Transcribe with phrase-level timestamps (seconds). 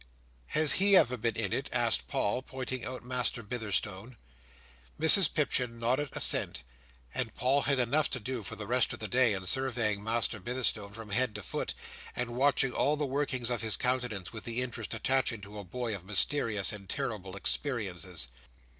[0.57, 4.17] "Has he ever been in it?" asked Paul: pointing out Master Bitherstone.
[4.99, 6.63] Mrs Pipchin nodded assent;
[7.13, 10.39] and Paul had enough to do, for the rest of that day, in surveying Master
[10.39, 11.75] Bitherstone from head to foot,
[12.15, 15.93] and watching all the workings of his countenance, with the interest attaching to a boy
[15.93, 18.27] of mysterious and terrible experiences.